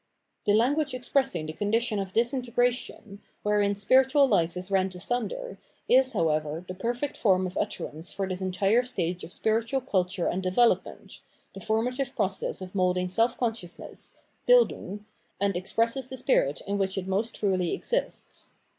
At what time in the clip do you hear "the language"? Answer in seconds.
0.47-0.95